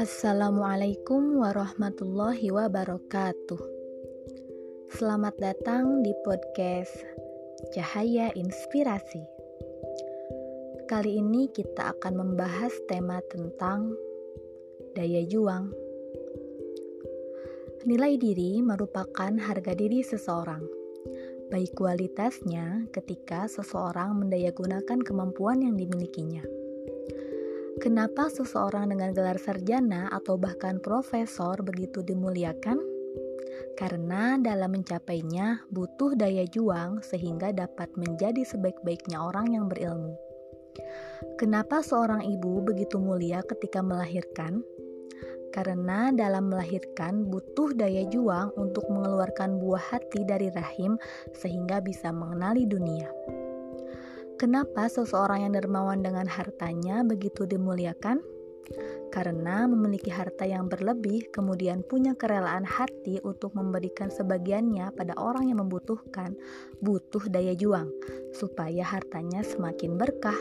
[0.00, 3.60] Assalamualaikum warahmatullahi wabarakatuh.
[4.96, 6.96] Selamat datang di podcast
[7.76, 9.20] Cahaya Inspirasi.
[10.88, 13.92] Kali ini kita akan membahas tema tentang
[14.96, 15.68] daya juang.
[17.84, 20.79] Nilai diri merupakan harga diri seseorang,
[21.50, 26.46] baik kualitasnya ketika seseorang mendayagunakan kemampuan yang dimilikinya
[27.80, 32.76] Kenapa seseorang dengan gelar sarjana atau bahkan profesor begitu dimuliakan?
[33.72, 40.12] Karena dalam mencapainya butuh daya juang sehingga dapat menjadi sebaik-baiknya orang yang berilmu.
[41.40, 44.60] Kenapa seorang ibu begitu mulia ketika melahirkan?
[45.50, 50.94] Karena dalam melahirkan butuh daya juang untuk mengeluarkan buah hati dari rahim
[51.34, 53.10] sehingga bisa mengenali dunia.
[54.40, 58.24] Kenapa seseorang yang dermawan dengan hartanya begitu dimuliakan?
[59.10, 65.58] Karena memiliki harta yang berlebih, kemudian punya kerelaan hati untuk memberikan sebagiannya pada orang yang
[65.58, 66.38] membutuhkan,
[66.78, 67.90] butuh daya juang
[68.30, 70.38] supaya hartanya semakin berkah.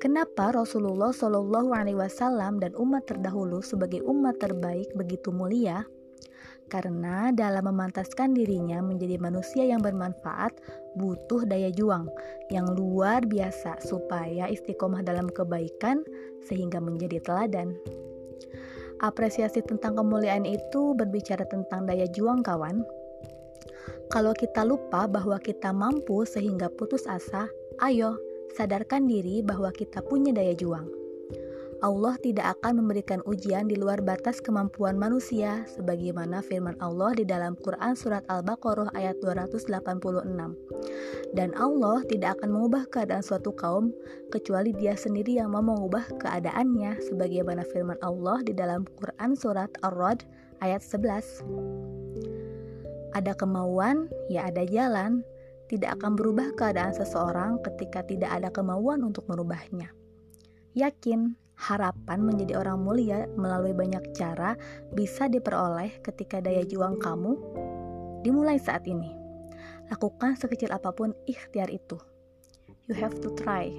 [0.00, 5.84] Kenapa Rasulullah Shallallahu Alaihi Wasallam dan umat terdahulu sebagai umat terbaik begitu mulia?
[6.70, 10.54] karena dalam memantaskan dirinya menjadi manusia yang bermanfaat
[10.94, 12.06] butuh daya juang
[12.48, 16.06] yang luar biasa supaya istiqomah dalam kebaikan
[16.46, 17.74] sehingga menjadi teladan.
[19.02, 22.86] Apresiasi tentang kemuliaan itu berbicara tentang daya juang kawan.
[24.10, 27.50] Kalau kita lupa bahwa kita mampu sehingga putus asa,
[27.82, 31.00] ayo sadarkan diri bahwa kita punya daya juang
[31.80, 37.56] Allah tidak akan memberikan ujian di luar batas kemampuan manusia sebagaimana firman Allah di dalam
[37.56, 39.64] Quran surat Al-Baqarah ayat 286.
[41.32, 43.96] Dan Allah tidak akan mengubah keadaan suatu kaum
[44.28, 50.28] kecuali Dia sendiri yang mau mengubah keadaannya sebagaimana firman Allah di dalam Quran surat Ar-Rad
[50.60, 51.40] ayat 11.
[53.16, 55.24] Ada kemauan, ya ada jalan.
[55.70, 59.94] Tidak akan berubah keadaan seseorang ketika tidak ada kemauan untuk merubahnya.
[60.74, 64.58] Yakin, harapan menjadi orang mulia melalui banyak cara
[64.90, 67.38] bisa diperoleh ketika daya juang kamu
[68.26, 69.14] dimulai saat ini.
[69.94, 72.02] Lakukan sekecil apa pun ikhtiar itu.
[72.90, 73.70] You have to try.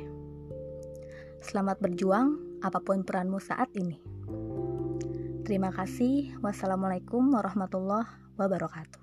[1.44, 4.00] Selamat berjuang apa pun peranmu saat ini.
[5.44, 6.40] Terima kasih.
[6.40, 8.08] Wassalamualaikum warahmatullahi
[8.40, 9.01] wabarakatuh.